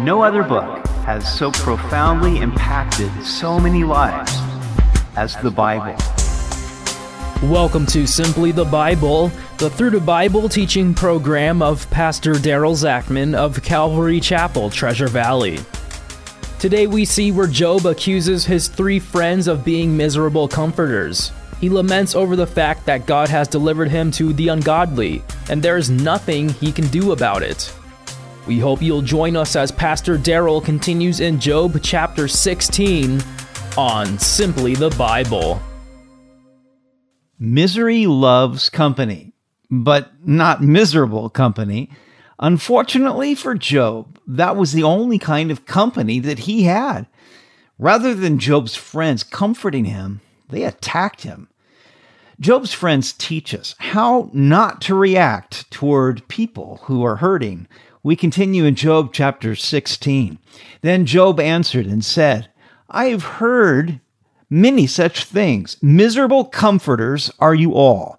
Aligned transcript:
No 0.00 0.22
other 0.22 0.44
book 0.44 0.86
has 1.06 1.26
so 1.36 1.50
profoundly 1.50 2.38
impacted 2.38 3.10
so 3.24 3.58
many 3.58 3.82
lives 3.82 4.32
as 5.16 5.34
the 5.38 5.50
Bible. 5.50 5.96
Welcome 7.50 7.84
to 7.86 8.06
Simply 8.06 8.52
the 8.52 8.64
Bible, 8.64 9.32
the 9.56 9.68
Through 9.68 9.90
the 9.90 10.00
Bible 10.00 10.48
teaching 10.48 10.94
program 10.94 11.62
of 11.62 11.90
Pastor 11.90 12.34
Daryl 12.34 12.76
Zachman 12.76 13.34
of 13.34 13.60
Calvary 13.64 14.20
Chapel, 14.20 14.70
Treasure 14.70 15.08
Valley. 15.08 15.58
Today 16.60 16.86
we 16.86 17.04
see 17.04 17.32
where 17.32 17.48
Job 17.48 17.84
accuses 17.84 18.44
his 18.44 18.68
three 18.68 19.00
friends 19.00 19.48
of 19.48 19.64
being 19.64 19.96
miserable 19.96 20.46
comforters. 20.46 21.32
He 21.60 21.68
laments 21.68 22.14
over 22.14 22.36
the 22.36 22.46
fact 22.46 22.86
that 22.86 23.04
God 23.04 23.28
has 23.30 23.48
delivered 23.48 23.88
him 23.88 24.12
to 24.12 24.32
the 24.32 24.46
ungodly, 24.46 25.24
and 25.50 25.60
there 25.60 25.76
is 25.76 25.90
nothing 25.90 26.50
he 26.50 26.70
can 26.70 26.86
do 26.86 27.10
about 27.10 27.42
it. 27.42 27.74
We 28.48 28.58
hope 28.58 28.80
you'll 28.80 29.02
join 29.02 29.36
us 29.36 29.56
as 29.56 29.70
Pastor 29.70 30.16
Daryl 30.16 30.64
continues 30.64 31.20
in 31.20 31.38
Job 31.38 31.78
chapter 31.82 32.26
16 32.26 33.22
on 33.76 34.18
Simply 34.18 34.74
the 34.74 34.88
Bible. 34.96 35.60
Misery 37.38 38.06
loves 38.06 38.70
company, 38.70 39.34
but 39.70 40.12
not 40.26 40.62
miserable 40.62 41.28
company. 41.28 41.90
Unfortunately 42.38 43.34
for 43.34 43.54
Job, 43.54 44.18
that 44.26 44.56
was 44.56 44.72
the 44.72 44.82
only 44.82 45.18
kind 45.18 45.50
of 45.50 45.66
company 45.66 46.18
that 46.18 46.38
he 46.38 46.62
had. 46.62 47.06
Rather 47.78 48.14
than 48.14 48.38
Job's 48.38 48.74
friends 48.74 49.22
comforting 49.22 49.84
him, 49.84 50.22
they 50.48 50.62
attacked 50.62 51.20
him. 51.20 51.48
Job's 52.40 52.72
friends 52.72 53.12
teach 53.12 53.52
us 53.52 53.74
how 53.78 54.30
not 54.32 54.80
to 54.82 54.94
react 54.94 55.70
toward 55.70 56.26
people 56.28 56.80
who 56.84 57.04
are 57.04 57.16
hurting 57.16 57.68
we 58.08 58.16
continue 58.16 58.64
in 58.64 58.74
Job 58.74 59.12
chapter 59.12 59.54
16. 59.54 60.38
Then 60.80 61.04
Job 61.04 61.38
answered 61.38 61.84
and 61.84 62.02
said, 62.02 62.48
I 62.88 63.08
have 63.08 63.22
heard 63.22 64.00
many 64.48 64.86
such 64.86 65.24
things. 65.24 65.76
Miserable 65.82 66.46
comforters 66.46 67.30
are 67.38 67.54
you 67.54 67.74
all. 67.74 68.18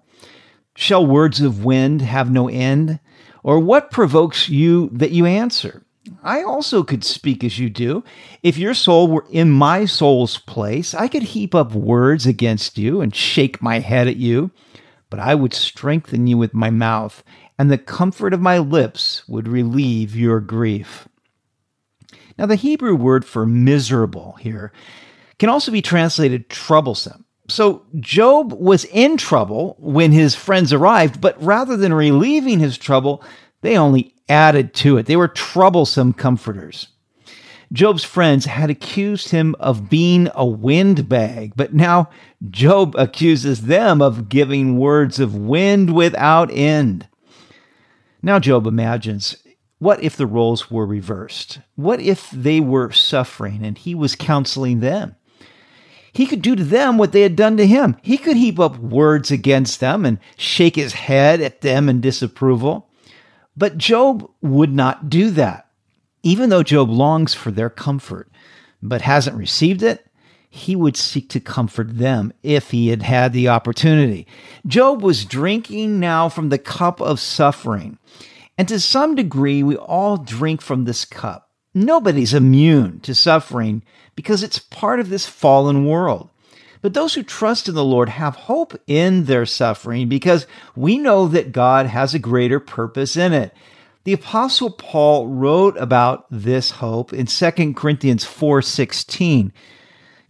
Shall 0.76 1.04
words 1.04 1.40
of 1.40 1.64
wind 1.64 2.02
have 2.02 2.30
no 2.30 2.48
end? 2.48 3.00
Or 3.42 3.58
what 3.58 3.90
provokes 3.90 4.48
you 4.48 4.90
that 4.92 5.10
you 5.10 5.26
answer? 5.26 5.82
I 6.22 6.44
also 6.44 6.84
could 6.84 7.02
speak 7.02 7.42
as 7.42 7.58
you 7.58 7.68
do. 7.68 8.04
If 8.44 8.58
your 8.58 8.74
soul 8.74 9.08
were 9.08 9.26
in 9.28 9.50
my 9.50 9.86
soul's 9.86 10.38
place, 10.38 10.94
I 10.94 11.08
could 11.08 11.24
heap 11.24 11.52
up 11.52 11.72
words 11.72 12.26
against 12.26 12.78
you 12.78 13.00
and 13.00 13.12
shake 13.12 13.60
my 13.60 13.80
head 13.80 14.06
at 14.06 14.18
you. 14.18 14.52
But 15.10 15.18
I 15.18 15.34
would 15.34 15.52
strengthen 15.52 16.28
you 16.28 16.38
with 16.38 16.54
my 16.54 16.70
mouth, 16.70 17.24
and 17.60 17.70
the 17.70 17.76
comfort 17.76 18.32
of 18.32 18.40
my 18.40 18.56
lips 18.56 19.28
would 19.28 19.46
relieve 19.46 20.16
your 20.16 20.40
grief. 20.40 21.06
Now, 22.38 22.46
the 22.46 22.56
Hebrew 22.56 22.94
word 22.94 23.22
for 23.22 23.44
miserable 23.44 24.32
here 24.40 24.72
can 25.38 25.50
also 25.50 25.70
be 25.70 25.82
translated 25.82 26.48
troublesome. 26.48 27.26
So, 27.48 27.84
Job 27.96 28.54
was 28.54 28.86
in 28.86 29.18
trouble 29.18 29.76
when 29.78 30.10
his 30.10 30.34
friends 30.34 30.72
arrived, 30.72 31.20
but 31.20 31.36
rather 31.42 31.76
than 31.76 31.92
relieving 31.92 32.60
his 32.60 32.78
trouble, 32.78 33.22
they 33.60 33.76
only 33.76 34.14
added 34.26 34.72
to 34.76 34.96
it. 34.96 35.04
They 35.04 35.16
were 35.16 35.28
troublesome 35.28 36.14
comforters. 36.14 36.88
Job's 37.74 38.04
friends 38.04 38.46
had 38.46 38.70
accused 38.70 39.32
him 39.32 39.54
of 39.60 39.90
being 39.90 40.30
a 40.34 40.46
windbag, 40.46 41.52
but 41.56 41.74
now 41.74 42.08
Job 42.48 42.94
accuses 42.96 43.66
them 43.66 44.00
of 44.00 44.30
giving 44.30 44.78
words 44.78 45.20
of 45.20 45.36
wind 45.36 45.94
without 45.94 46.50
end. 46.50 47.06
Now 48.22 48.38
Job 48.38 48.66
imagines 48.66 49.36
what 49.78 50.02
if 50.02 50.16
the 50.16 50.26
roles 50.26 50.70
were 50.70 50.84
reversed? 50.84 51.60
What 51.74 52.00
if 52.00 52.30
they 52.30 52.60
were 52.60 52.92
suffering 52.92 53.64
and 53.64 53.78
he 53.78 53.94
was 53.94 54.14
counseling 54.14 54.80
them? 54.80 55.16
He 56.12 56.26
could 56.26 56.42
do 56.42 56.54
to 56.54 56.64
them 56.64 56.98
what 56.98 57.12
they 57.12 57.22
had 57.22 57.36
done 57.36 57.56
to 57.56 57.66
him. 57.66 57.96
He 58.02 58.18
could 58.18 58.36
heap 58.36 58.58
up 58.58 58.78
words 58.78 59.30
against 59.30 59.80
them 59.80 60.04
and 60.04 60.18
shake 60.36 60.76
his 60.76 60.92
head 60.92 61.40
at 61.40 61.60
them 61.62 61.88
in 61.88 62.00
disapproval. 62.00 62.90
But 63.56 63.78
Job 63.78 64.28
would 64.42 64.72
not 64.72 65.08
do 65.08 65.30
that. 65.30 65.68
Even 66.22 66.50
though 66.50 66.62
Job 66.62 66.90
longs 66.90 67.32
for 67.32 67.50
their 67.50 67.70
comfort, 67.70 68.30
but 68.82 69.02
hasn't 69.02 69.36
received 69.36 69.82
it, 69.82 70.06
he 70.50 70.74
would 70.74 70.96
seek 70.96 71.28
to 71.30 71.40
comfort 71.40 71.96
them 71.96 72.32
if 72.42 72.72
he 72.72 72.88
had 72.88 73.02
had 73.02 73.32
the 73.32 73.48
opportunity. 73.48 74.26
Job 74.66 75.00
was 75.00 75.24
drinking 75.24 76.00
now 76.00 76.28
from 76.28 76.48
the 76.48 76.58
cup 76.58 77.00
of 77.00 77.20
suffering. 77.20 77.98
And 78.58 78.66
to 78.68 78.80
some 78.80 79.14
degree, 79.14 79.62
we 79.62 79.76
all 79.76 80.16
drink 80.16 80.60
from 80.60 80.84
this 80.84 81.04
cup. 81.04 81.48
Nobody's 81.72 82.34
immune 82.34 82.98
to 83.00 83.14
suffering 83.14 83.84
because 84.16 84.42
it's 84.42 84.58
part 84.58 84.98
of 84.98 85.08
this 85.08 85.24
fallen 85.24 85.86
world. 85.86 86.28
But 86.82 86.94
those 86.94 87.14
who 87.14 87.22
trust 87.22 87.68
in 87.68 87.74
the 87.76 87.84
Lord 87.84 88.08
have 88.08 88.34
hope 88.34 88.74
in 88.88 89.26
their 89.26 89.46
suffering 89.46 90.08
because 90.08 90.48
we 90.74 90.98
know 90.98 91.28
that 91.28 91.52
God 91.52 91.86
has 91.86 92.12
a 92.12 92.18
greater 92.18 92.58
purpose 92.58 93.16
in 93.16 93.32
it. 93.32 93.54
The 94.04 94.14
apostle 94.14 94.70
Paul 94.70 95.28
wrote 95.28 95.76
about 95.76 96.26
this 96.30 96.72
hope 96.72 97.12
in 97.12 97.26
2 97.26 97.76
Corinthians 97.76 98.24
4:16. 98.24 99.52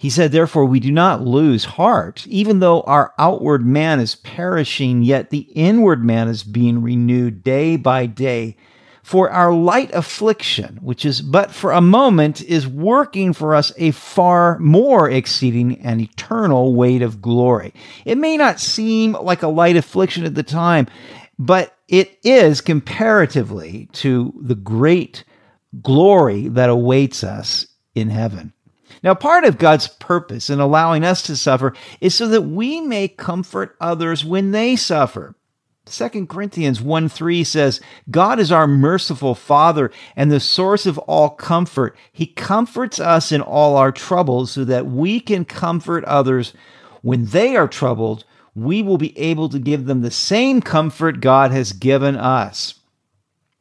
He 0.00 0.09
said, 0.09 0.33
Therefore, 0.33 0.65
we 0.65 0.81
do 0.81 0.91
not 0.91 1.27
lose 1.27 1.66
heart, 1.77 2.27
even 2.27 2.61
though 2.61 2.81
our 2.84 3.12
outward 3.19 3.66
man 3.66 4.00
is 4.00 4.15
perishing, 4.15 5.03
yet 5.03 5.28
the 5.28 5.47
inward 5.55 6.03
man 6.03 6.27
is 6.27 6.43
being 6.43 6.81
renewed 6.81 7.44
day 7.44 7.77
by 7.77 8.06
day. 8.06 8.56
For 9.03 9.28
our 9.28 9.53
light 9.53 9.91
affliction, 9.93 10.78
which 10.81 11.05
is 11.05 11.21
but 11.21 11.50
for 11.50 11.72
a 11.72 11.83
moment, 11.83 12.41
is 12.41 12.66
working 12.66 13.34
for 13.34 13.55
us 13.55 13.75
a 13.77 13.91
far 13.91 14.59
more 14.59 15.11
exceeding 15.11 15.78
and 15.83 16.00
eternal 16.00 16.75
weight 16.75 17.03
of 17.03 17.21
glory. 17.21 17.75
It 18.06 18.17
may 18.17 18.38
not 18.38 18.59
seem 18.59 19.12
like 19.12 19.43
a 19.43 19.49
light 19.49 19.77
affliction 19.77 20.25
at 20.25 20.34
the 20.34 20.43
time, 20.43 20.87
but 21.38 21.77
it 21.88 22.19
is 22.25 22.62
comparatively 22.62 23.91
to 23.93 24.32
the 24.41 24.55
great 24.55 25.25
glory 25.82 26.49
that 26.49 26.71
awaits 26.71 27.22
us 27.22 27.67
in 27.94 28.09
heaven. 28.09 28.55
Now, 29.02 29.14
part 29.14 29.44
of 29.44 29.58
God's 29.58 29.88
purpose 29.88 30.50
in 30.50 30.60
allowing 30.60 31.04
us 31.04 31.22
to 31.22 31.36
suffer 31.36 31.74
is 32.00 32.14
so 32.14 32.28
that 32.28 32.42
we 32.42 32.80
may 32.80 33.08
comfort 33.08 33.76
others 33.80 34.24
when 34.24 34.50
they 34.50 34.76
suffer. 34.76 35.34
2 35.86 36.26
Corinthians 36.26 36.80
1 36.80 37.08
3 37.08 37.42
says, 37.42 37.80
God 38.10 38.38
is 38.38 38.52
our 38.52 38.66
merciful 38.66 39.34
Father 39.34 39.90
and 40.14 40.30
the 40.30 40.40
source 40.40 40.86
of 40.86 40.98
all 40.98 41.30
comfort. 41.30 41.96
He 42.12 42.26
comforts 42.26 43.00
us 43.00 43.32
in 43.32 43.40
all 43.40 43.76
our 43.76 43.90
troubles 43.90 44.52
so 44.52 44.64
that 44.64 44.86
we 44.86 45.20
can 45.20 45.44
comfort 45.44 46.04
others 46.04 46.52
when 47.02 47.26
they 47.26 47.56
are 47.56 47.68
troubled. 47.68 48.24
We 48.54 48.82
will 48.82 48.98
be 48.98 49.18
able 49.18 49.48
to 49.48 49.58
give 49.58 49.86
them 49.86 50.02
the 50.02 50.10
same 50.10 50.60
comfort 50.60 51.20
God 51.20 51.50
has 51.50 51.72
given 51.72 52.16
us. 52.16 52.74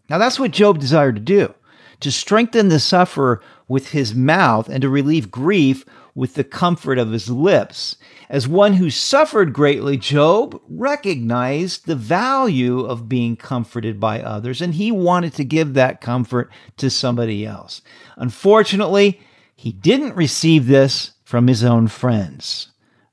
Now, 0.10 0.18
that's 0.18 0.40
what 0.40 0.52
Job 0.52 0.80
desired 0.80 1.16
to 1.16 1.22
do 1.22 1.54
to 2.00 2.12
strengthen 2.12 2.70
the 2.70 2.80
sufferer 2.80 3.42
with 3.70 3.92
his 3.92 4.14
mouth 4.14 4.68
and 4.68 4.82
to 4.82 4.90
relieve 4.90 5.32
grief 5.32 5.86
with 6.14 6.34
the 6.34 6.44
comfort 6.44 6.98
of 6.98 7.12
his 7.12 7.30
lips. 7.30 7.96
As 8.30 8.48
one 8.48 8.74
who 8.74 8.90
suffered 8.90 9.54
greatly, 9.54 9.96
Job 9.96 10.60
recognized 10.68 11.86
the 11.86 11.96
value 11.96 12.82
of 12.82 13.08
being 13.08 13.38
comforted 13.38 14.00
by 14.00 14.22
others, 14.22 14.62
and 14.62 14.74
he 14.74 14.92
wanted 14.92 15.34
to 15.36 15.46
give 15.46 15.76
that 15.76 16.02
comfort 16.02 16.52
to 16.78 16.90
somebody 16.90 17.46
else. 17.46 17.82
Unfortunately, 18.18 19.22
he 19.56 19.72
didn't 19.72 20.16
receive 20.16 20.68
this 20.68 21.12
from 21.24 21.48
his 21.48 21.64
own 21.64 21.88
friends. 21.88 22.70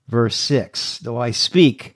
Verse 0.08 0.36
6 0.36 0.98
Though 0.98 1.18
I 1.18 1.30
speak, 1.30 1.95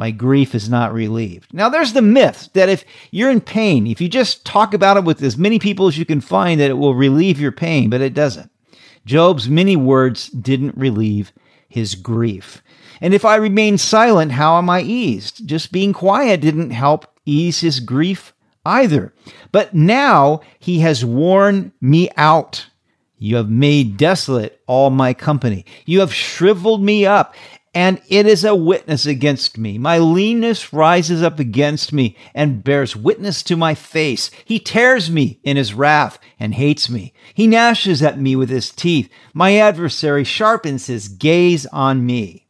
my 0.00 0.10
grief 0.10 0.54
is 0.54 0.70
not 0.70 0.94
relieved. 0.94 1.52
Now, 1.52 1.68
there's 1.68 1.92
the 1.92 2.00
myth 2.00 2.48
that 2.54 2.70
if 2.70 2.86
you're 3.10 3.30
in 3.30 3.42
pain, 3.42 3.86
if 3.86 4.00
you 4.00 4.08
just 4.08 4.46
talk 4.46 4.72
about 4.72 4.96
it 4.96 5.04
with 5.04 5.22
as 5.22 5.36
many 5.36 5.58
people 5.58 5.88
as 5.88 5.98
you 5.98 6.06
can 6.06 6.22
find, 6.22 6.58
that 6.58 6.70
it 6.70 6.78
will 6.78 6.94
relieve 6.94 7.38
your 7.38 7.52
pain, 7.52 7.90
but 7.90 8.00
it 8.00 8.14
doesn't. 8.14 8.50
Job's 9.04 9.46
many 9.46 9.76
words 9.76 10.30
didn't 10.30 10.74
relieve 10.74 11.34
his 11.68 11.94
grief. 11.94 12.62
And 13.02 13.12
if 13.12 13.26
I 13.26 13.36
remain 13.36 13.76
silent, 13.76 14.32
how 14.32 14.56
am 14.56 14.70
I 14.70 14.80
eased? 14.80 15.46
Just 15.46 15.70
being 15.70 15.92
quiet 15.92 16.40
didn't 16.40 16.70
help 16.70 17.06
ease 17.26 17.60
his 17.60 17.78
grief 17.78 18.32
either. 18.64 19.12
But 19.52 19.74
now 19.74 20.40
he 20.58 20.80
has 20.80 21.04
worn 21.04 21.72
me 21.82 22.08
out. 22.16 22.66
You 23.18 23.36
have 23.36 23.50
made 23.50 23.98
desolate 23.98 24.62
all 24.66 24.88
my 24.88 25.12
company. 25.12 25.66
You 25.84 26.00
have 26.00 26.14
shriveled 26.14 26.82
me 26.82 27.04
up 27.04 27.34
and 27.72 28.00
it 28.08 28.26
is 28.26 28.44
a 28.44 28.54
witness 28.54 29.06
against 29.06 29.56
me. 29.56 29.78
My 29.78 29.98
leanness 29.98 30.72
rises 30.72 31.22
up 31.22 31.38
against 31.38 31.92
me 31.92 32.16
and 32.34 32.64
bears 32.64 32.96
witness 32.96 33.44
to 33.44 33.56
my 33.56 33.74
face. 33.74 34.30
He 34.44 34.58
tears 34.58 35.08
me 35.08 35.38
in 35.44 35.56
his 35.56 35.72
wrath 35.72 36.18
and 36.38 36.54
hates 36.54 36.90
me. 36.90 37.12
He 37.32 37.46
gnashes 37.46 38.02
at 38.02 38.18
me 38.18 38.34
with 38.34 38.50
his 38.50 38.70
teeth. 38.70 39.08
My 39.32 39.56
adversary 39.56 40.24
sharpens 40.24 40.86
his 40.86 41.08
gaze 41.08 41.64
on 41.66 42.04
me. 42.04 42.48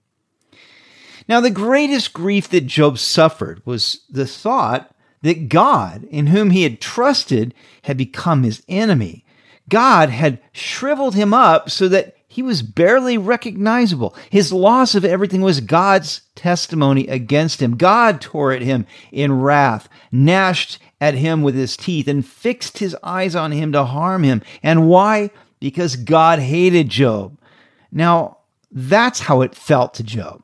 Now, 1.29 1.41
the 1.41 1.51
greatest 1.51 2.13
grief 2.13 2.49
that 2.49 2.67
Job 2.67 2.99
suffered 2.99 3.63
was 3.65 4.01
the 4.09 4.27
thought 4.27 4.93
that 5.23 5.49
God, 5.49 6.05
in 6.05 6.29
whom 6.29 6.51
he 6.51 6.63
had 6.63 6.81
trusted, 6.81 7.55
had 7.83 7.97
become 7.97 8.43
his 8.43 8.63
enemy. 8.69 9.25
God 9.69 10.09
had 10.09 10.41
shriveled 10.51 11.15
him 11.15 11.33
up 11.35 11.71
so 11.71 11.89
that 11.89 12.17
he 12.31 12.43
was 12.45 12.63
barely 12.63 13.19
recognizable. 13.19 14.15
His 14.31 14.53
loss 14.53 14.95
of 14.95 15.05
everything 15.05 15.41
was 15.41 15.61
God's 15.61 16.21
testimony 16.37 17.09
against 17.09 17.61
him. 17.61 17.77
God 17.77 18.21
tore 18.21 18.53
at 18.53 18.63
him 18.63 18.87
in 19.11 19.41
wrath, 19.41 19.89
gnashed 20.13 20.79
at 21.01 21.15
him 21.15 21.43
with 21.43 21.57
his 21.57 21.77
teeth, 21.77 22.07
and 22.07 22.25
fixed 22.25 22.79
his 22.79 22.97
eyes 23.03 23.35
on 23.35 23.51
him 23.51 23.73
to 23.73 23.85
harm 23.85 24.23
him. 24.23 24.43
And 24.63 24.89
why? 24.89 25.31
Because 25.59 25.97
God 25.97 26.39
hated 26.39 26.89
Job. 26.89 27.37
Now, 27.91 28.39
that's 28.71 29.19
how 29.19 29.43
it 29.43 29.57
felt 29.57 29.95
to 29.95 30.05
Job. 30.05 30.41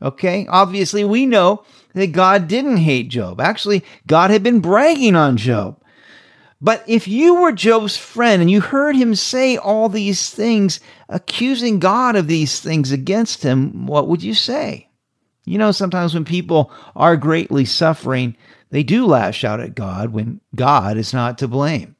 Okay? 0.00 0.46
Obviously, 0.48 1.04
we 1.04 1.26
know 1.26 1.62
that 1.92 2.12
God 2.12 2.48
didn't 2.48 2.78
hate 2.78 3.10
Job. 3.10 3.38
Actually, 3.38 3.84
God 4.06 4.30
had 4.30 4.42
been 4.42 4.60
bragging 4.60 5.14
on 5.14 5.36
Job. 5.36 5.78
But 6.60 6.82
if 6.88 7.06
you 7.06 7.36
were 7.36 7.52
Job's 7.52 7.96
friend 7.96 8.42
and 8.42 8.50
you 8.50 8.60
heard 8.60 8.96
him 8.96 9.14
say 9.14 9.56
all 9.56 9.88
these 9.88 10.30
things, 10.30 10.80
accusing 11.08 11.78
God 11.78 12.16
of 12.16 12.26
these 12.26 12.60
things 12.60 12.90
against 12.90 13.42
him, 13.44 13.86
what 13.86 14.08
would 14.08 14.22
you 14.22 14.34
say? 14.34 14.88
You 15.44 15.56
know, 15.56 15.70
sometimes 15.70 16.14
when 16.14 16.24
people 16.24 16.72
are 16.96 17.16
greatly 17.16 17.64
suffering, 17.64 18.36
they 18.70 18.82
do 18.82 19.06
lash 19.06 19.44
out 19.44 19.60
at 19.60 19.74
God 19.76 20.12
when 20.12 20.40
God 20.54 20.96
is 20.96 21.14
not 21.14 21.38
to 21.38 21.48
blame. 21.48 21.94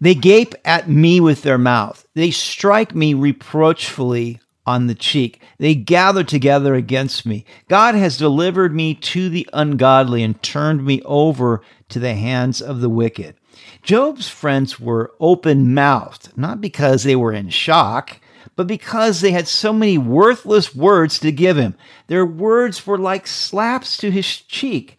They 0.00 0.14
gape 0.14 0.54
at 0.64 0.88
me 0.88 1.20
with 1.20 1.42
their 1.42 1.58
mouth. 1.58 2.06
They 2.14 2.30
strike 2.30 2.94
me 2.94 3.12
reproachfully 3.12 4.40
on 4.70 4.86
the 4.86 4.94
cheek. 4.94 5.40
They 5.58 5.74
gather 5.74 6.22
together 6.22 6.74
against 6.74 7.26
me. 7.26 7.44
God 7.68 7.94
has 7.94 8.16
delivered 8.16 8.74
me 8.74 8.94
to 8.94 9.28
the 9.28 9.48
ungodly 9.52 10.22
and 10.22 10.40
turned 10.42 10.84
me 10.84 11.02
over 11.02 11.62
to 11.88 11.98
the 11.98 12.14
hands 12.14 12.62
of 12.62 12.80
the 12.80 12.88
wicked. 12.88 13.34
Job's 13.82 14.28
friends 14.28 14.78
were 14.78 15.12
open 15.18 15.74
mouthed, 15.74 16.36
not 16.36 16.60
because 16.60 17.02
they 17.02 17.16
were 17.16 17.32
in 17.32 17.48
shock, 17.48 18.20
but 18.54 18.66
because 18.66 19.20
they 19.20 19.32
had 19.32 19.48
so 19.48 19.72
many 19.72 19.98
worthless 19.98 20.74
words 20.74 21.18
to 21.18 21.32
give 21.32 21.56
him. 21.56 21.74
Their 22.06 22.26
words 22.26 22.86
were 22.86 22.98
like 22.98 23.26
slaps 23.26 23.96
to 23.98 24.10
his 24.10 24.36
cheek. 24.36 24.98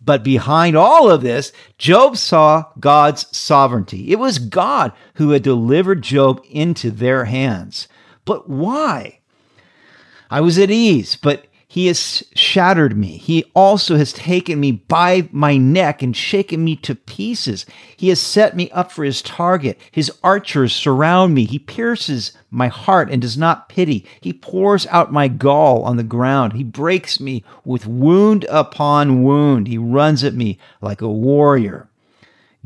But 0.00 0.22
behind 0.22 0.76
all 0.76 1.10
of 1.10 1.22
this, 1.22 1.52
Job 1.76 2.16
saw 2.16 2.66
God's 2.78 3.26
sovereignty. 3.36 4.12
It 4.12 4.18
was 4.18 4.38
God 4.38 4.92
who 5.14 5.30
had 5.30 5.42
delivered 5.42 6.02
Job 6.02 6.40
into 6.48 6.90
their 6.90 7.24
hands. 7.24 7.88
But 8.28 8.46
why? 8.46 9.20
I 10.30 10.42
was 10.42 10.58
at 10.58 10.70
ease, 10.70 11.16
but 11.16 11.46
he 11.66 11.86
has 11.86 12.22
shattered 12.34 12.94
me. 12.94 13.16
He 13.16 13.50
also 13.54 13.96
has 13.96 14.12
taken 14.12 14.60
me 14.60 14.70
by 14.70 15.30
my 15.32 15.56
neck 15.56 16.02
and 16.02 16.14
shaken 16.14 16.62
me 16.62 16.76
to 16.76 16.94
pieces. 16.94 17.64
He 17.96 18.10
has 18.10 18.20
set 18.20 18.54
me 18.54 18.70
up 18.72 18.92
for 18.92 19.02
his 19.02 19.22
target. 19.22 19.80
His 19.90 20.12
archers 20.22 20.74
surround 20.74 21.34
me. 21.34 21.46
He 21.46 21.58
pierces 21.58 22.32
my 22.50 22.68
heart 22.68 23.10
and 23.10 23.22
does 23.22 23.38
not 23.38 23.70
pity. 23.70 24.04
He 24.20 24.34
pours 24.34 24.86
out 24.88 25.10
my 25.10 25.28
gall 25.28 25.82
on 25.84 25.96
the 25.96 26.02
ground. 26.02 26.52
He 26.52 26.64
breaks 26.64 27.18
me 27.18 27.44
with 27.64 27.86
wound 27.86 28.44
upon 28.50 29.22
wound. 29.22 29.68
He 29.68 29.78
runs 29.78 30.22
at 30.22 30.34
me 30.34 30.58
like 30.82 31.00
a 31.00 31.08
warrior. 31.08 31.88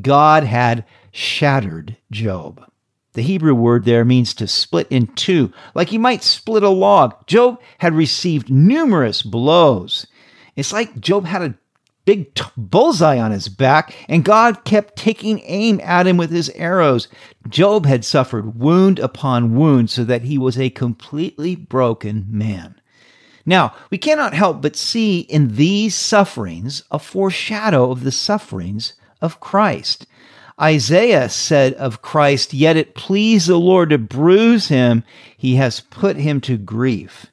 God 0.00 0.42
had 0.42 0.84
shattered 1.12 1.96
Job. 2.10 2.64
The 3.14 3.22
Hebrew 3.22 3.54
word 3.54 3.84
there 3.84 4.04
means 4.04 4.32
to 4.34 4.46
split 4.46 4.86
in 4.88 5.08
two, 5.08 5.52
like 5.74 5.92
you 5.92 5.98
might 5.98 6.22
split 6.22 6.62
a 6.62 6.70
log. 6.70 7.26
Job 7.26 7.60
had 7.78 7.94
received 7.94 8.50
numerous 8.50 9.20
blows. 9.20 10.06
It's 10.56 10.72
like 10.72 10.98
Job 10.98 11.26
had 11.26 11.42
a 11.42 11.54
big 12.06 12.34
t- 12.34 12.44
bullseye 12.56 13.18
on 13.18 13.30
his 13.30 13.48
back, 13.48 13.94
and 14.08 14.24
God 14.24 14.64
kept 14.64 14.96
taking 14.96 15.40
aim 15.44 15.78
at 15.82 16.06
him 16.06 16.16
with 16.16 16.30
his 16.30 16.48
arrows. 16.50 17.08
Job 17.48 17.84
had 17.84 18.04
suffered 18.04 18.58
wound 18.58 18.98
upon 18.98 19.54
wound 19.54 19.90
so 19.90 20.04
that 20.04 20.22
he 20.22 20.38
was 20.38 20.58
a 20.58 20.70
completely 20.70 21.54
broken 21.54 22.26
man. 22.28 22.80
Now, 23.44 23.74
we 23.90 23.98
cannot 23.98 24.34
help 24.34 24.62
but 24.62 24.76
see 24.76 25.20
in 25.20 25.56
these 25.56 25.94
sufferings 25.94 26.82
a 26.90 26.98
foreshadow 26.98 27.90
of 27.90 28.04
the 28.04 28.12
sufferings 28.12 28.94
of 29.20 29.40
Christ. 29.40 30.06
Isaiah 30.62 31.28
said 31.28 31.74
of 31.74 32.02
Christ, 32.02 32.54
Yet 32.54 32.76
it 32.76 32.94
pleased 32.94 33.48
the 33.48 33.58
Lord 33.58 33.90
to 33.90 33.98
bruise 33.98 34.68
him, 34.68 35.02
he 35.36 35.56
has 35.56 35.80
put 35.80 36.16
him 36.16 36.40
to 36.42 36.56
grief. 36.56 37.26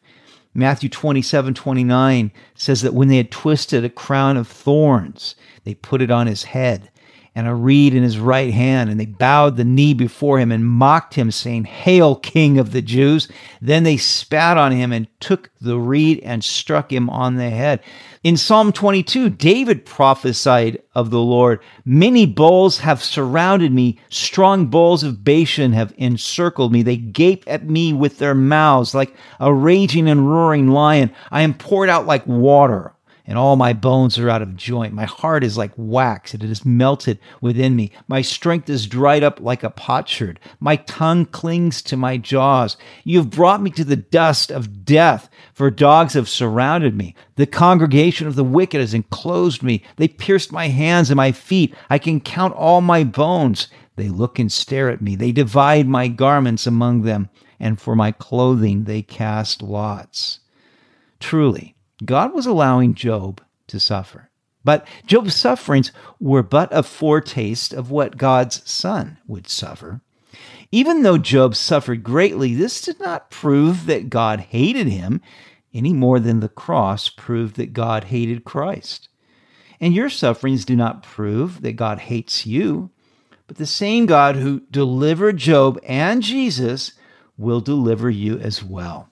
Matthew 0.53 0.89
27 0.89 1.53
29 1.53 2.31
says 2.55 2.81
that 2.81 2.95
when 2.95 3.07
they 3.07 3.17
had 3.17 3.31
twisted 3.31 3.85
a 3.85 3.89
crown 3.89 4.35
of 4.35 4.47
thorns, 4.47 5.35
they 5.63 5.75
put 5.75 6.01
it 6.01 6.09
on 6.09 6.25
his 6.25 6.43
head 6.43 6.89
and 7.35 7.47
a 7.47 7.53
reed 7.53 7.93
in 7.93 8.03
his 8.03 8.19
right 8.19 8.53
hand, 8.53 8.89
and 8.89 8.99
they 8.99 9.05
bowed 9.05 9.55
the 9.55 9.63
knee 9.63 9.93
before 9.93 10.39
him 10.39 10.51
and 10.51 10.65
mocked 10.65 11.13
him, 11.13 11.31
saying, 11.31 11.65
Hail, 11.65 12.15
King 12.15 12.57
of 12.57 12.71
the 12.71 12.81
Jews! 12.81 13.27
Then 13.61 13.83
they 13.83 13.97
spat 13.97 14.57
on 14.57 14.71
him 14.71 14.91
and 14.91 15.07
took 15.19 15.49
the 15.61 15.77
reed 15.77 16.19
and 16.23 16.43
struck 16.43 16.91
him 16.91 17.09
on 17.09 17.35
the 17.35 17.49
head. 17.49 17.81
In 18.23 18.35
Psalm 18.35 18.73
22, 18.73 19.29
David 19.29 19.85
prophesied 19.85 20.81
of 20.93 21.09
the 21.09 21.21
Lord 21.21 21.61
Many 21.85 22.25
bulls 22.25 22.79
have 22.79 23.01
surrounded 23.01 23.71
me, 23.71 23.99
strong 24.09 24.65
bulls 24.65 25.03
of 25.03 25.23
Bashan 25.23 25.71
have 25.73 25.93
encircled 25.97 26.73
me. 26.73 26.83
They 26.83 26.97
gape 26.97 27.45
at 27.47 27.69
me 27.69 27.93
with 27.93 28.17
their 28.17 28.35
mouths 28.35 28.93
like 28.93 29.15
a 29.39 29.53
raging 29.53 30.09
and 30.09 30.29
roaring 30.29 30.67
lion. 30.67 31.11
I 31.31 31.41
am 31.41 31.53
poured 31.53 31.89
out 31.89 32.05
like 32.05 32.27
water 32.27 32.93
and 33.29 33.37
all 33.37 33.55
my 33.55 33.73
bones 33.73 34.17
are 34.17 34.27
out 34.27 34.41
of 34.41 34.55
joint. 34.55 34.91
My 34.91 35.05
heart 35.05 35.43
is 35.43 35.55
like 35.55 35.71
wax, 35.77 36.33
and 36.33 36.43
it 36.43 36.49
is 36.49 36.65
melted 36.65 37.19
within 37.41 37.75
me. 37.75 37.91
My 38.07 38.23
strength 38.23 38.67
is 38.71 38.87
dried 38.87 39.21
up 39.21 39.39
like 39.39 39.63
a 39.63 39.69
potsherd. 39.69 40.39
My 40.59 40.77
tongue 40.77 41.27
clings 41.27 41.83
to 41.83 41.95
my 41.95 42.17
jaws. 42.17 42.75
You 43.03 43.19
have 43.19 43.29
brought 43.29 43.61
me 43.61 43.69
to 43.69 43.83
the 43.83 43.95
dust 43.95 44.49
of 44.49 44.83
death, 44.83 45.29
for 45.53 45.69
dogs 45.69 46.15
have 46.15 46.27
surrounded 46.27 46.95
me. 46.95 47.13
The 47.35 47.45
congregation 47.45 48.25
of 48.25 48.35
the 48.35 48.43
wicked 48.43 48.81
has 48.81 48.95
enclosed 48.95 49.61
me. 49.61 49.83
They 49.97 50.07
pierced 50.07 50.51
my 50.51 50.69
hands 50.69 51.11
and 51.11 51.17
my 51.17 51.31
feet. 51.31 51.75
I 51.87 51.99
can 51.99 52.21
count 52.21 52.55
all 52.55 52.81
my 52.81 53.03
bones. 53.03 53.67
They 53.95 54.09
look 54.09 54.39
and 54.39 54.51
stare 54.51 54.89
at 54.89 55.03
me. 55.03 55.15
They 55.15 55.31
divide 55.31 55.87
my 55.87 56.07
garments 56.07 56.65
among 56.65 57.03
them, 57.03 57.29
and 57.59 57.79
for 57.79 57.95
my 57.95 58.11
clothing 58.11 58.85
they 58.85 59.03
cast 59.03 59.61
lots. 59.61 60.39
Truly, 61.19 61.75
God 62.03 62.33
was 62.33 62.45
allowing 62.45 62.93
Job 62.93 63.41
to 63.67 63.79
suffer. 63.79 64.29
But 64.63 64.87
Job's 65.05 65.35
sufferings 65.35 65.91
were 66.19 66.43
but 66.43 66.69
a 66.71 66.83
foretaste 66.83 67.73
of 67.73 67.91
what 67.91 68.17
God's 68.17 68.69
Son 68.69 69.17
would 69.27 69.47
suffer. 69.47 70.01
Even 70.71 71.01
though 71.01 71.17
Job 71.17 71.55
suffered 71.55 72.03
greatly, 72.03 72.53
this 72.53 72.81
did 72.81 72.99
not 72.99 73.31
prove 73.31 73.85
that 73.87 74.09
God 74.09 74.39
hated 74.39 74.87
him 74.87 75.21
any 75.73 75.93
more 75.93 76.19
than 76.19 76.39
the 76.39 76.49
cross 76.49 77.09
proved 77.09 77.55
that 77.55 77.73
God 77.73 78.05
hated 78.05 78.43
Christ. 78.43 79.09
And 79.79 79.93
your 79.93 80.09
sufferings 80.09 80.65
do 80.65 80.75
not 80.75 81.03
prove 81.03 81.61
that 81.61 81.73
God 81.73 81.99
hates 81.99 82.45
you, 82.45 82.91
but 83.47 83.57
the 83.57 83.65
same 83.65 84.05
God 84.05 84.35
who 84.35 84.61
delivered 84.69 85.37
Job 85.37 85.79
and 85.83 86.21
Jesus 86.21 86.93
will 87.37 87.61
deliver 87.61 88.09
you 88.09 88.37
as 88.39 88.63
well. 88.63 89.09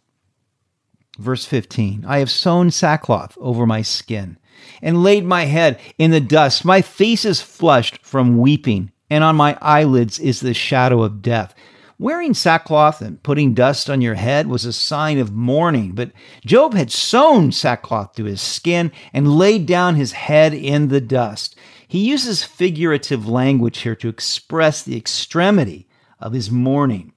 Verse 1.17 1.45
15 1.45 2.05
I 2.07 2.19
have 2.19 2.29
sewn 2.29 2.71
sackcloth 2.71 3.37
over 3.39 3.65
my 3.65 3.81
skin 3.81 4.37
and 4.81 5.03
laid 5.03 5.25
my 5.25 5.45
head 5.45 5.79
in 5.97 6.11
the 6.11 6.21
dust. 6.21 6.65
My 6.65 6.81
face 6.81 7.25
is 7.25 7.41
flushed 7.41 7.99
from 8.05 8.37
weeping, 8.37 8.91
and 9.09 9.23
on 9.23 9.35
my 9.35 9.57
eyelids 9.61 10.19
is 10.19 10.39
the 10.39 10.53
shadow 10.53 11.03
of 11.03 11.21
death. 11.21 11.53
Wearing 11.99 12.35
sackcloth 12.35 13.01
and 13.01 13.21
putting 13.23 13.55
dust 13.55 13.89
on 13.89 14.01
your 14.01 14.13
head 14.13 14.45
was 14.45 14.65
a 14.65 14.73
sign 14.73 15.17
of 15.17 15.33
mourning, 15.33 15.93
but 15.93 16.11
Job 16.45 16.75
had 16.75 16.91
sewn 16.91 17.51
sackcloth 17.51 18.13
to 18.13 18.25
his 18.25 18.39
skin 18.39 18.91
and 19.13 19.35
laid 19.35 19.65
down 19.65 19.95
his 19.95 20.11
head 20.11 20.53
in 20.53 20.89
the 20.89 21.01
dust. 21.01 21.55
He 21.87 22.07
uses 22.07 22.43
figurative 22.43 23.27
language 23.27 23.79
here 23.79 23.95
to 23.95 24.09
express 24.09 24.83
the 24.83 24.95
extremity 24.95 25.87
of 26.19 26.33
his 26.33 26.51
mourning. 26.51 27.13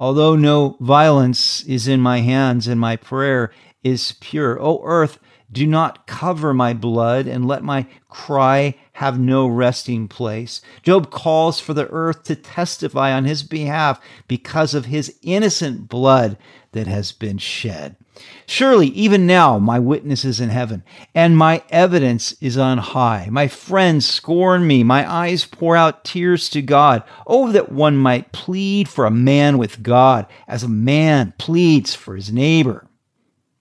Although 0.00 0.34
no 0.34 0.78
violence 0.80 1.62
is 1.64 1.86
in 1.86 2.00
my 2.00 2.20
hands 2.20 2.66
and 2.66 2.80
my 2.80 2.96
prayer 2.96 3.52
is 3.84 4.16
pure. 4.20 4.60
O 4.60 4.80
earth, 4.82 5.18
do 5.52 5.66
not 5.66 6.06
cover 6.06 6.54
my 6.54 6.72
blood 6.72 7.26
and 7.26 7.46
let 7.46 7.62
my 7.62 7.86
cry 8.08 8.76
have 9.00 9.18
no 9.18 9.46
resting 9.46 10.06
place. 10.06 10.60
Job 10.82 11.10
calls 11.10 11.58
for 11.58 11.72
the 11.72 11.88
earth 11.88 12.22
to 12.24 12.36
testify 12.36 13.14
on 13.14 13.24
his 13.24 13.42
behalf 13.42 13.98
because 14.28 14.74
of 14.74 14.84
his 14.84 15.16
innocent 15.22 15.88
blood 15.88 16.36
that 16.72 16.86
has 16.86 17.10
been 17.10 17.38
shed. 17.38 17.96
Surely, 18.44 18.88
even 18.88 19.26
now, 19.26 19.58
my 19.58 19.78
witness 19.78 20.22
is 20.22 20.38
in 20.38 20.50
heaven, 20.50 20.84
and 21.14 21.34
my 21.34 21.62
evidence 21.70 22.34
is 22.42 22.58
on 22.58 22.76
high. 22.76 23.26
My 23.30 23.48
friends 23.48 24.06
scorn 24.06 24.66
me. 24.66 24.84
My 24.84 25.10
eyes 25.10 25.46
pour 25.46 25.76
out 25.76 26.04
tears 26.04 26.50
to 26.50 26.60
God. 26.60 27.02
Oh, 27.26 27.50
that 27.52 27.72
one 27.72 27.96
might 27.96 28.32
plead 28.32 28.86
for 28.86 29.06
a 29.06 29.10
man 29.10 29.56
with 29.56 29.82
God, 29.82 30.26
as 30.46 30.62
a 30.62 30.68
man 30.68 31.32
pleads 31.38 31.94
for 31.94 32.14
his 32.14 32.30
neighbor. 32.30 32.86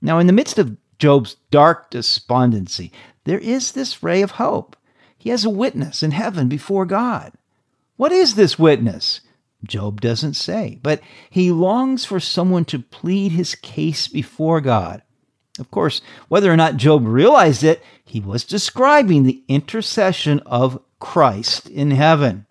Now, 0.02 0.20
in 0.20 0.28
the 0.28 0.34
midst 0.34 0.60
of 0.60 0.76
Job's 0.98 1.38
dark 1.50 1.90
despondency, 1.92 2.92
there 3.24 3.40
is 3.40 3.72
this 3.72 4.04
ray 4.04 4.22
of 4.22 4.32
hope. 4.32 4.76
He 5.20 5.30
has 5.30 5.46
a 5.46 5.50
witness 5.50 6.02
in 6.02 6.12
heaven 6.12 6.48
before 6.48 6.86
God. 6.86 7.34
What 7.98 8.14
is 8.14 8.36
this 8.36 8.58
witness? 8.58 9.20
Job 9.66 10.00
doesn't 10.00 10.36
say, 10.36 10.80
but 10.82 11.02
he 11.30 11.52
longs 11.52 12.06
for 12.06 12.22
someone 12.22 12.64
to 12.66 12.80
plead 12.80 13.34
his 13.34 13.54
case 13.56 14.08
before 14.08 14.62
God. 14.62 15.04
Of 15.60 15.70
course, 15.70 16.02
whether 16.30 16.50
or 16.50 16.56
not 16.56 16.78
Job 16.78 17.06
realized 17.06 17.66
it, 17.66 17.84
he 18.06 18.22
was 18.22 18.46
describing 18.46 19.24
the 19.24 19.44
intercession 19.50 20.40
of 20.46 20.82
Christ 21.00 21.68
in 21.68 21.92
heaven. 21.92 22.46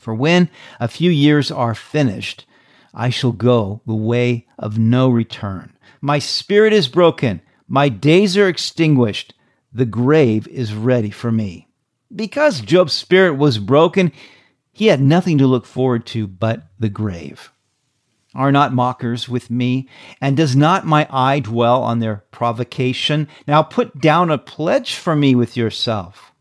For 0.00 0.14
when 0.14 0.48
a 0.78 0.86
few 0.86 1.10
years 1.10 1.50
are 1.50 1.74
finished, 1.74 2.46
I 2.94 3.10
shall 3.10 3.32
go 3.32 3.80
the 3.84 3.94
way 3.94 4.46
of 4.56 4.78
no 4.78 5.08
return. 5.08 5.76
My 6.00 6.20
spirit 6.20 6.72
is 6.72 6.86
broken, 6.86 7.40
my 7.66 7.88
days 7.88 8.36
are 8.36 8.48
extinguished, 8.48 9.34
the 9.74 9.84
grave 9.84 10.46
is 10.48 10.72
ready 10.72 11.10
for 11.10 11.32
me. 11.32 11.68
Because 12.14 12.60
Job's 12.60 12.92
spirit 12.92 13.34
was 13.34 13.58
broken, 13.58 14.12
he 14.72 14.86
had 14.86 15.00
nothing 15.00 15.38
to 15.38 15.46
look 15.46 15.66
forward 15.66 16.06
to 16.06 16.26
but 16.26 16.68
the 16.78 16.88
grave. 16.88 17.50
Are 18.34 18.52
not 18.52 18.72
mockers 18.72 19.28
with 19.28 19.50
me? 19.50 19.88
And 20.20 20.36
does 20.36 20.56
not 20.56 20.86
my 20.86 21.06
eye 21.10 21.40
dwell 21.40 21.82
on 21.82 22.00
their 22.00 22.24
provocation? 22.30 23.28
Now 23.46 23.62
put 23.62 24.00
down 24.00 24.30
a 24.30 24.38
pledge 24.38 24.94
for 24.94 25.14
me 25.14 25.34
with 25.34 25.56
yourself. 25.56 26.32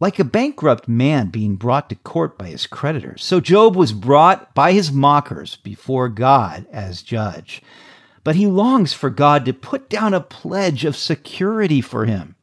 Like 0.00 0.18
a 0.18 0.24
bankrupt 0.24 0.88
man 0.88 1.28
being 1.28 1.56
brought 1.56 1.88
to 1.88 1.96
court 1.96 2.36
by 2.36 2.48
his 2.48 2.66
creditors, 2.66 3.24
so 3.24 3.40
Job 3.40 3.74
was 3.76 3.92
brought 3.92 4.54
by 4.54 4.72
his 4.72 4.92
mockers 4.92 5.56
before 5.56 6.08
God 6.08 6.66
as 6.72 7.02
judge. 7.02 7.62
But 8.22 8.36
he 8.36 8.46
longs 8.46 8.92
for 8.92 9.10
God 9.10 9.44
to 9.44 9.52
put 9.52 9.88
down 9.88 10.12
a 10.12 10.20
pledge 10.20 10.84
of 10.84 10.96
security 10.96 11.80
for 11.80 12.06
him. 12.06 12.34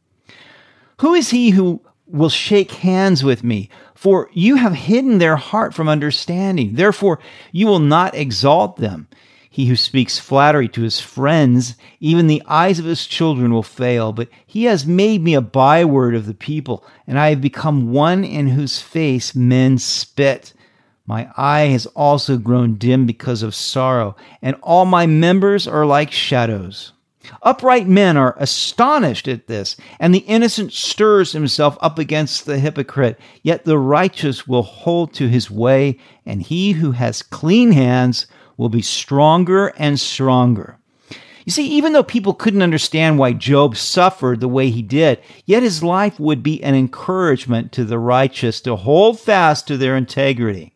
Who 1.02 1.14
is 1.14 1.30
he 1.30 1.52
who 1.52 1.82
will 2.12 2.30
shake 2.30 2.72
hands 2.72 3.24
with 3.24 3.44
me. 3.44 3.70
For 3.96 4.30
you 4.34 4.56
have 4.56 4.74
hidden 4.74 5.18
their 5.18 5.38
heart 5.38 5.74
from 5.74 5.88
understanding. 5.88 6.76
Therefore, 6.76 7.20
you 7.52 7.68
will 7.68 7.80
not 7.80 8.16
exalt 8.16 8.78
them. 8.78 9.08
He 9.50 9.66
who 9.66 9.76
speaks 9.76 10.18
flattery 10.18 10.70
to 10.70 10.82
his 10.82 11.02
friends, 11.02 11.76
even 12.00 12.28
the 12.28 12.42
eyes 12.48 12.80
of 12.80 12.86
his 12.86 13.06
children 13.06 13.54
will 13.54 13.64
fail. 13.64 14.14
But 14.14 14.30
he 14.46 14.64
has 14.66 14.86
made 14.86 15.22
me 15.22 15.34
a 15.34 15.42
byword 15.42 16.16
of 16.16 16.26
the 16.26 16.34
people, 16.34 16.86
and 17.06 17.20
I 17.20 17.30
have 17.30 17.42
become 17.42 17.92
one 17.92 18.24
in 18.24 18.48
whose 18.48 18.82
face 18.82 19.36
men 19.36 19.78
spit. 19.78 20.54
My 21.06 21.30
eye 21.36 21.68
has 21.68 21.86
also 21.88 22.38
grown 22.38 22.76
dim 22.76 23.06
because 23.06 23.44
of 23.44 23.54
sorrow, 23.54 24.16
and 24.42 24.56
all 24.62 24.86
my 24.86 25.06
members 25.06 25.68
are 25.68 25.86
like 25.86 26.12
shadows. 26.12 26.94
Upright 27.44 27.88
men 27.88 28.18
are 28.18 28.36
astonished 28.38 29.28
at 29.28 29.48
this, 29.48 29.78
and 30.00 30.14
the 30.14 30.20
innocent 30.20 30.74
stirs 30.74 31.32
himself 31.32 31.78
up 31.82 32.00
against 32.00 32.46
the 32.46 32.60
hypocrite. 32.60 33.20
Yet 33.44 33.66
the 33.66 33.78
righteous 33.78 34.48
will 34.48 34.64
hold 34.64 35.14
to 35.14 35.28
his 35.28 35.52
way, 35.52 35.98
and 36.26 36.42
he 36.42 36.74
who 36.74 36.92
has 36.92 37.22
clean 37.22 37.72
hands 37.72 38.28
will 38.58 38.70
be 38.70 38.82
stronger 38.82 39.68
and 39.78 40.00
stronger. 40.00 40.78
You 41.46 41.52
see, 41.52 41.68
even 41.70 41.94
though 41.94 42.04
people 42.04 42.34
couldn't 42.34 42.62
understand 42.62 43.18
why 43.18 43.34
Job 43.34 43.76
suffered 43.76 44.40
the 44.40 44.48
way 44.48 44.70
he 44.70 44.82
did, 44.82 45.20
yet 45.46 45.64
his 45.64 45.84
life 45.84 46.20
would 46.20 46.44
be 46.44 46.64
an 46.64 46.76
encouragement 46.76 47.72
to 47.74 47.84
the 47.84 47.98
righteous 47.98 48.62
to 48.62 48.76
hold 48.76 49.20
fast 49.20 49.68
to 49.68 49.78
their 49.78 49.98
integrity. 49.98 50.74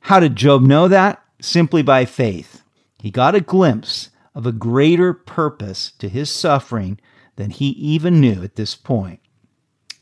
How 0.00 0.20
did 0.20 0.36
Job 0.36 0.62
know 0.62 0.88
that? 0.88 1.22
Simply 1.40 1.82
by 1.82 2.04
faith. 2.04 2.62
He 2.98 3.10
got 3.10 3.34
a 3.34 3.40
glimpse 3.40 4.09
of 4.34 4.46
a 4.46 4.52
greater 4.52 5.12
purpose 5.12 5.92
to 5.98 6.08
his 6.08 6.30
suffering 6.30 6.98
than 7.36 7.50
he 7.50 7.68
even 7.70 8.20
knew 8.20 8.42
at 8.42 8.56
this 8.56 8.74
point. 8.74 9.20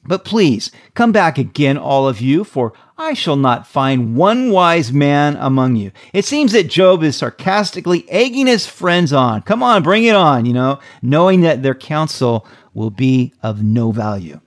But 0.04 0.25
please, 0.25 0.70
come 0.94 1.12
back 1.12 1.37
again, 1.37 1.76
all 1.76 2.08
of 2.08 2.20
you, 2.20 2.42
for 2.42 2.73
I 2.97 3.14
shall 3.14 3.37
not 3.37 3.66
find 3.66 4.16
one 4.16 4.50
wise 4.50 4.92
man 4.92 5.37
among 5.38 5.76
you. 5.76 5.92
It 6.14 6.25
seems 6.25 6.52
that 6.52 6.68
Job 6.70 7.02
is 7.02 7.16
sarcastically 7.16 8.08
egging 8.08 8.47
his 8.47 8.66
friends 8.66 9.12
on. 9.12 9.42
Come 9.42 9.62
on, 9.62 9.82
bring 9.82 10.04
it 10.04 10.16
on, 10.16 10.47
you 10.47 10.54
know, 10.54 10.78
knowing 11.02 11.42
that 11.42 11.62
their 11.62 11.75
counsel 11.75 12.47
will 12.73 12.90
be 12.90 13.35
of 13.42 13.62
no 13.62 13.92
value. 13.92 14.40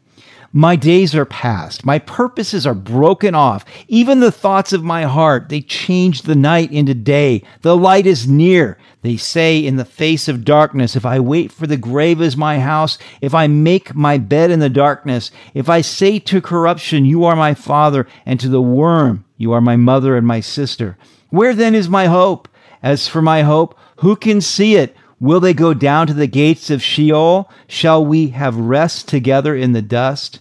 My 0.53 0.75
days 0.75 1.15
are 1.15 1.23
past. 1.23 1.85
My 1.85 1.97
purposes 1.97 2.67
are 2.67 2.73
broken 2.73 3.33
off. 3.33 3.63
Even 3.87 4.19
the 4.19 4.33
thoughts 4.33 4.73
of 4.73 4.83
my 4.83 5.03
heart, 5.03 5.47
they 5.47 5.61
change 5.61 6.23
the 6.23 6.35
night 6.35 6.73
into 6.73 6.93
day. 6.93 7.43
The 7.61 7.77
light 7.77 8.05
is 8.05 8.27
near. 8.27 8.77
They 9.01 9.15
say 9.15 9.59
in 9.59 9.77
the 9.77 9.85
face 9.85 10.27
of 10.27 10.43
darkness, 10.43 10.97
if 10.97 11.05
I 11.05 11.21
wait 11.21 11.53
for 11.53 11.67
the 11.67 11.77
grave 11.77 12.19
as 12.19 12.35
my 12.35 12.59
house, 12.59 12.97
if 13.21 13.33
I 13.33 13.47
make 13.47 13.95
my 13.95 14.17
bed 14.17 14.51
in 14.51 14.59
the 14.59 14.69
darkness, 14.69 15.31
if 15.53 15.69
I 15.69 15.79
say 15.79 16.19
to 16.19 16.41
corruption, 16.41 17.05
you 17.05 17.23
are 17.23 17.35
my 17.37 17.53
father, 17.53 18.05
and 18.25 18.37
to 18.41 18.49
the 18.49 18.61
worm, 18.61 19.23
you 19.37 19.53
are 19.53 19.61
my 19.61 19.77
mother 19.77 20.17
and 20.17 20.27
my 20.27 20.41
sister. 20.41 20.97
Where 21.29 21.55
then 21.55 21.75
is 21.75 21.87
my 21.87 22.07
hope? 22.07 22.49
As 22.83 23.07
for 23.07 23.21
my 23.21 23.43
hope, 23.43 23.77
who 23.97 24.17
can 24.17 24.41
see 24.41 24.75
it? 24.75 24.97
Will 25.21 25.39
they 25.39 25.53
go 25.53 25.75
down 25.75 26.07
to 26.07 26.15
the 26.15 26.25
gates 26.25 26.71
of 26.71 26.81
Sheol? 26.81 27.47
Shall 27.67 28.03
we 28.03 28.29
have 28.29 28.57
rest 28.57 29.07
together 29.07 29.55
in 29.55 29.71
the 29.71 29.81
dust? 29.83 30.39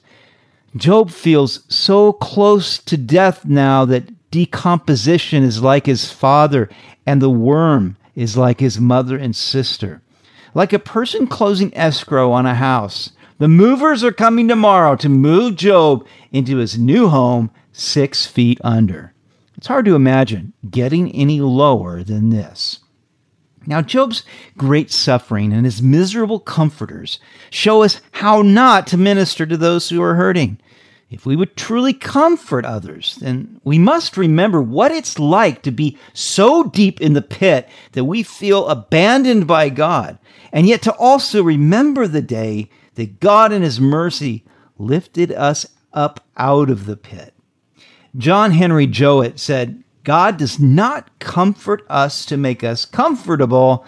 Job 0.75 1.11
feels 1.11 1.61
so 1.69 2.15
close 2.15 2.79
to 2.79 2.97
death 2.97 3.45
now 3.45 3.85
that 3.85 4.31
decomposition 4.31 5.43
is 5.43 5.63
like 5.63 5.85
his 5.85 6.11
father 6.11 6.71
and 7.05 7.21
the 7.21 7.29
worm 7.29 7.99
is 8.17 8.39
like 8.39 8.61
his 8.61 8.81
mother 8.81 9.19
and 9.19 9.37
sister. 9.37 10.01
Like 10.55 10.73
a 10.73 10.79
person 10.79 11.27
closing 11.27 11.77
escrow 11.77 12.33
on 12.33 12.47
a 12.47 12.55
house. 12.55 13.11
The 13.37 13.49
movers 13.49 14.03
are 14.03 14.13
coming 14.13 14.49
tomorrow 14.49 14.97
to 14.97 15.11
move 15.11 15.57
Job 15.57 16.07
into 16.33 16.57
his 16.57 16.79
new 16.79 17.09
home 17.09 17.51
six 17.71 18.25
feet 18.25 18.59
under. 18.65 19.13
It's 19.59 19.67
hard 19.67 19.85
to 19.85 19.95
imagine 19.95 20.55
getting 20.71 21.13
any 21.13 21.41
lower 21.43 22.03
than 22.03 22.31
this. 22.31 22.81
Now, 23.67 23.83
Job's 23.83 24.25
great 24.57 24.91
suffering 24.91 25.53
and 25.53 25.65
his 25.65 25.83
miserable 25.83 26.41
comforters 26.41 27.21
show 27.51 27.83
us 27.83 28.01
how 28.13 28.43
not 28.43 28.87
to 28.89 28.97
minister 28.97 29.45
to 29.47 29.57
those 29.57 29.89
who 29.89 30.03
are 30.03 30.15
hurting. 30.15 30.59
If 31.11 31.27
we 31.27 31.35
would 31.35 31.57
truly 31.57 31.93
comfort 31.93 32.65
others, 32.65 33.17
then 33.21 33.61
we 33.65 33.79
must 33.79 34.17
remember 34.17 34.63
what 34.63 34.93
it's 34.93 35.19
like 35.19 35.63
to 35.63 35.73
be 35.73 35.99
so 36.15 36.65
deep 36.65 37.01
in 37.01 37.15
the 37.15 37.23
pit 37.23 37.69
that 37.93 38.05
we 38.05 38.23
feel 38.23 38.69
abandoned 38.69 39.47
by 39.47 39.71
God, 39.71 40.19
and 40.53 40.69
yet 40.69 40.83
to 40.83 40.93
also 40.95 41.43
remember 41.43 42.07
the 42.07 42.23
day 42.23 42.71
that 42.95 43.19
God 43.19 43.53
in 43.53 43.63
His 43.63 43.81
mercy 43.81 44.45
lifted 44.79 45.33
us 45.33 45.67
up 45.93 46.25
out 46.37 46.71
of 46.71 46.87
the 46.87 46.97
pit. 46.97 47.35
John 48.17 48.53
Henry 48.53 48.87
Jowett 48.87 49.41
said, 49.41 49.83
God 50.05 50.39
does 50.39 50.59
not 50.59 51.19
comfort 51.19 51.85
us 51.89 52.25
to 52.27 52.37
make 52.37 52.65
us 52.65 52.85
comfortable, 52.85 53.85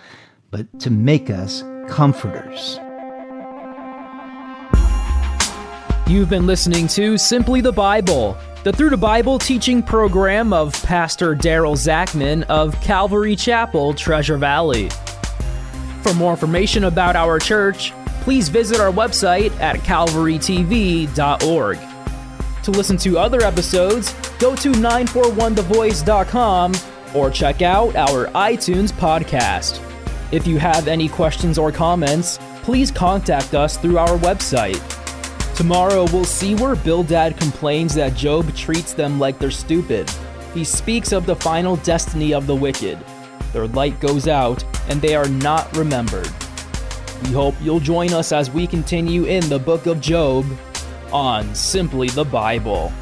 but 0.50 0.81
to 0.81 0.90
make 0.90 1.31
us 1.31 1.64
comforters. 1.88 2.78
You've 6.07 6.28
been 6.28 6.47
listening 6.47 6.88
to 6.88 7.16
Simply 7.16 7.62
the 7.62 7.73
Bible, 7.73 8.37
the 8.64 8.73
Through 8.73 8.90
the 8.90 8.99
Bible 8.99 9.38
teaching 9.38 9.83
program 9.83 10.52
of 10.52 10.75
Pastor 10.83 11.35
Daryl 11.35 11.75
Zachman 11.75 12.42
of 12.45 12.78
Calvary 12.83 13.35
Chapel, 13.35 13.95
Treasure 13.95 14.37
Valley. 14.37 14.90
For 16.02 16.12
more 16.12 16.33
information 16.33 16.85
about 16.85 17.16
our 17.16 17.38
church, 17.38 17.92
please 18.21 18.50
visit 18.50 18.81
our 18.81 18.92
website 18.92 19.59
at 19.61 19.76
calvarytv.org. 19.76 21.91
To 22.64 22.71
listen 22.71 22.97
to 22.99 23.19
other 23.19 23.40
episodes, 23.42 24.12
go 24.38 24.54
to 24.57 24.71
941thevoice.com 24.71 26.73
or 27.14 27.31
check 27.31 27.61
out 27.61 27.95
our 27.97 28.28
iTunes 28.28 28.92
podcast. 28.92 29.81
If 30.31 30.47
you 30.47 30.59
have 30.59 30.87
any 30.87 31.09
questions 31.09 31.59
or 31.59 31.73
comments, 31.73 32.38
please 32.62 32.92
contact 32.92 33.54
us 33.54 33.76
through 33.76 33.99
our 33.99 34.16
website. 34.19 34.81
Tomorrow 35.57 36.07
we'll 36.12 36.25
see 36.25 36.54
where 36.54 36.76
Bildad 36.76 37.37
complains 37.37 37.97
that 37.97 38.14
Job 38.14 38.54
treats 38.54 38.95
them 38.95 39.19
like 39.19 39.40
they're 39.40 39.50
stupid. 39.50 40.09
He 40.54 40.62
speaks 40.62 41.11
of 41.11 41.26
the 41.26 41.35
final 41.35 41.75
destiny 41.76 42.33
of 42.33 42.47
the 42.47 42.54
wicked. 42.54 42.97
Their 43.52 43.66
light 43.66 43.99
goes 44.00 44.28
out 44.28 44.64
and 44.88 45.02
they 45.02 45.16
are 45.16 45.28
not 45.28 45.76
remembered. 45.76 46.31
We 47.25 47.33
hope 47.33 47.57
you'll 47.61 47.81
join 47.81 48.12
us 48.12 48.31
as 48.31 48.52
we 48.52 48.69
continue 48.69 49.25
in 49.25 49.49
the 49.49 49.59
book 49.59 49.87
of 49.87 50.00
Job 50.00 50.47
on 51.12 51.54
Simply 51.54 52.09
the 52.09 52.25
Bible. 52.25 52.92